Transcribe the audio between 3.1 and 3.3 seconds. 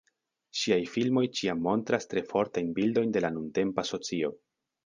de